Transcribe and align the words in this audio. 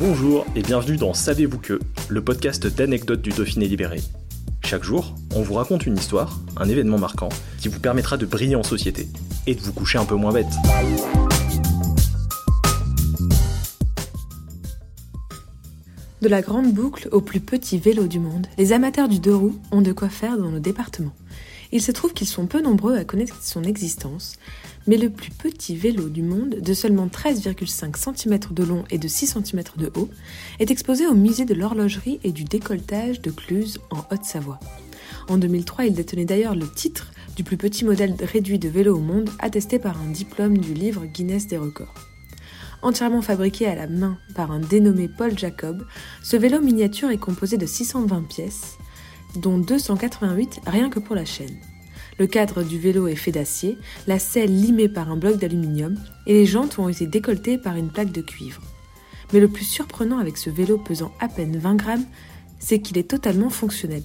Bonjour 0.00 0.46
et 0.56 0.62
bienvenue 0.62 0.96
dans 0.96 1.12
Savez-vous 1.12 1.58
que, 1.58 1.78
le 2.08 2.24
podcast 2.24 2.66
d'anecdotes 2.66 3.20
du 3.20 3.28
Dauphiné 3.28 3.68
libéré. 3.68 4.00
Chaque 4.64 4.82
jour, 4.82 5.14
on 5.34 5.42
vous 5.42 5.52
raconte 5.52 5.84
une 5.84 5.98
histoire, 5.98 6.40
un 6.56 6.66
événement 6.70 6.96
marquant, 6.96 7.28
qui 7.58 7.68
vous 7.68 7.80
permettra 7.80 8.16
de 8.16 8.24
briller 8.24 8.56
en 8.56 8.62
société 8.62 9.08
et 9.46 9.54
de 9.54 9.60
vous 9.60 9.74
coucher 9.74 9.98
un 9.98 10.06
peu 10.06 10.14
moins 10.14 10.32
bête. 10.32 10.46
De 16.22 16.28
la 16.28 16.40
grande 16.40 16.72
boucle 16.72 17.10
au 17.12 17.20
plus 17.20 17.40
petit 17.40 17.76
vélo 17.76 18.06
du 18.06 18.20
monde, 18.20 18.46
les 18.56 18.72
amateurs 18.72 19.06
du 19.06 19.18
deux 19.18 19.36
roues 19.36 19.60
ont 19.70 19.82
de 19.82 19.92
quoi 19.92 20.08
faire 20.08 20.38
dans 20.38 20.48
nos 20.48 20.60
départements. 20.60 21.14
Il 21.72 21.80
se 21.80 21.92
trouve 21.92 22.12
qu'ils 22.12 22.26
sont 22.26 22.46
peu 22.46 22.60
nombreux 22.60 22.96
à 22.96 23.04
connaître 23.04 23.42
son 23.42 23.62
existence, 23.62 24.34
mais 24.86 24.96
le 24.96 25.08
plus 25.08 25.30
petit 25.30 25.76
vélo 25.76 26.08
du 26.08 26.22
monde, 26.22 26.56
de 26.60 26.74
seulement 26.74 27.06
13,5 27.06 27.96
cm 27.96 28.38
de 28.50 28.64
long 28.64 28.84
et 28.90 28.98
de 28.98 29.06
6 29.06 29.38
cm 29.44 29.62
de 29.76 29.92
haut, 29.94 30.08
est 30.58 30.70
exposé 30.70 31.06
au 31.06 31.14
musée 31.14 31.44
de 31.44 31.54
l'horlogerie 31.54 32.18
et 32.24 32.32
du 32.32 32.44
décolletage 32.44 33.20
de 33.20 33.30
Cluse 33.30 33.78
en 33.90 34.04
Haute-Savoie. 34.10 34.58
En 35.28 35.38
2003, 35.38 35.86
il 35.86 35.94
détenait 35.94 36.24
d'ailleurs 36.24 36.56
le 36.56 36.68
titre 36.68 37.12
du 37.36 37.44
plus 37.44 37.56
petit 37.56 37.84
modèle 37.84 38.16
réduit 38.20 38.58
de 38.58 38.68
vélo 38.68 38.96
au 38.96 39.00
monde, 39.00 39.30
attesté 39.38 39.78
par 39.78 40.00
un 40.00 40.10
diplôme 40.10 40.58
du 40.58 40.74
livre 40.74 41.06
Guinness 41.06 41.46
des 41.46 41.56
records. 41.56 41.94
Entièrement 42.82 43.22
fabriqué 43.22 43.66
à 43.66 43.74
la 43.74 43.86
main 43.86 44.18
par 44.34 44.50
un 44.50 44.58
dénommé 44.58 45.06
Paul 45.06 45.38
Jacob, 45.38 45.86
ce 46.22 46.36
vélo 46.36 46.60
miniature 46.60 47.10
est 47.10 47.18
composé 47.18 47.58
de 47.58 47.66
620 47.66 48.22
pièces, 48.22 48.78
dont 49.36 49.58
288 49.58 50.60
rien 50.66 50.90
que 50.90 50.98
pour 50.98 51.14
la 51.14 51.24
chaîne. 51.24 51.56
Le 52.18 52.26
cadre 52.26 52.62
du 52.62 52.78
vélo 52.78 53.08
est 53.08 53.16
fait 53.16 53.32
d'acier, 53.32 53.78
la 54.06 54.18
selle 54.18 54.54
limée 54.54 54.88
par 54.88 55.10
un 55.10 55.16
bloc 55.16 55.38
d'aluminium 55.38 55.96
et 56.26 56.34
les 56.34 56.46
jantes 56.46 56.78
ont 56.78 56.88
été 56.88 57.06
décolletées 57.06 57.56
par 57.56 57.76
une 57.76 57.90
plaque 57.90 58.12
de 58.12 58.20
cuivre. 58.20 58.62
Mais 59.32 59.40
le 59.40 59.48
plus 59.48 59.64
surprenant 59.64 60.18
avec 60.18 60.36
ce 60.36 60.50
vélo 60.50 60.76
pesant 60.76 61.12
à 61.20 61.28
peine 61.28 61.56
20 61.56 61.76
grammes, 61.76 62.04
c'est 62.58 62.80
qu'il 62.80 62.98
est 62.98 63.08
totalement 63.08 63.50
fonctionnel. 63.50 64.02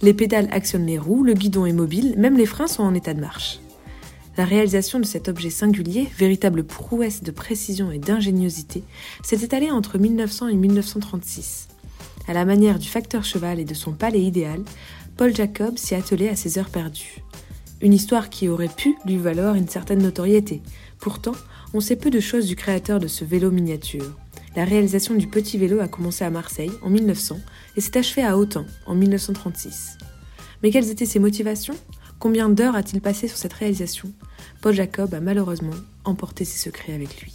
Les 0.00 0.14
pédales 0.14 0.48
actionnent 0.52 0.86
les 0.86 0.98
roues, 0.98 1.22
le 1.22 1.34
guidon 1.34 1.66
est 1.66 1.72
mobile, 1.72 2.14
même 2.16 2.36
les 2.36 2.46
freins 2.46 2.66
sont 2.66 2.82
en 2.82 2.94
état 2.94 3.14
de 3.14 3.20
marche. 3.20 3.60
La 4.36 4.44
réalisation 4.44 5.00
de 5.00 5.04
cet 5.04 5.28
objet 5.28 5.50
singulier, 5.50 6.08
véritable 6.16 6.64
prouesse 6.64 7.22
de 7.22 7.30
précision 7.30 7.90
et 7.90 7.98
d'ingéniosité, 7.98 8.84
s'est 9.22 9.42
étalée 9.42 9.70
entre 9.70 9.98
1900 9.98 10.48
et 10.48 10.54
1936. 10.54 11.69
À 12.30 12.32
la 12.32 12.44
manière 12.44 12.78
du 12.78 12.88
facteur 12.88 13.24
cheval 13.24 13.58
et 13.58 13.64
de 13.64 13.74
son 13.74 13.90
palais 13.90 14.22
idéal, 14.22 14.62
Paul 15.16 15.34
Jacob 15.34 15.76
s'y 15.76 15.96
attelait 15.96 16.28
à 16.28 16.36
ses 16.36 16.58
heures 16.60 16.70
perdues. 16.70 17.24
Une 17.80 17.92
histoire 17.92 18.30
qui 18.30 18.48
aurait 18.48 18.68
pu 18.68 18.94
lui 19.04 19.16
valoir 19.16 19.56
une 19.56 19.66
certaine 19.66 20.00
notoriété. 20.00 20.62
Pourtant, 21.00 21.32
on 21.74 21.80
sait 21.80 21.96
peu 21.96 22.08
de 22.08 22.20
choses 22.20 22.46
du 22.46 22.54
créateur 22.54 23.00
de 23.00 23.08
ce 23.08 23.24
vélo 23.24 23.50
miniature. 23.50 24.16
La 24.54 24.64
réalisation 24.64 25.16
du 25.16 25.26
petit 25.26 25.58
vélo 25.58 25.80
a 25.80 25.88
commencé 25.88 26.22
à 26.22 26.30
Marseille 26.30 26.70
en 26.82 26.90
1900 26.90 27.40
et 27.74 27.80
s'est 27.80 27.98
achevée 27.98 28.22
à 28.22 28.38
Autun 28.38 28.64
en 28.86 28.94
1936. 28.94 29.98
Mais 30.62 30.70
quelles 30.70 30.90
étaient 30.90 31.06
ses 31.06 31.18
motivations? 31.18 31.74
Combien 32.20 32.48
d'heures 32.48 32.76
a-t-il 32.76 33.00
passé 33.02 33.26
sur 33.26 33.38
cette 33.38 33.54
réalisation? 33.54 34.08
Paul 34.60 34.74
Jacob 34.74 35.14
a 35.14 35.20
malheureusement 35.20 35.74
emporté 36.04 36.44
ses 36.44 36.58
secrets 36.58 36.94
avec 36.94 37.22
lui. 37.22 37.34